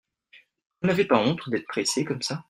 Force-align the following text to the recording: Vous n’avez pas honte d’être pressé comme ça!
Vous 0.81 0.87
n’avez 0.87 1.05
pas 1.05 1.19
honte 1.19 1.47
d’être 1.51 1.67
pressé 1.67 2.03
comme 2.05 2.23
ça! 2.23 2.39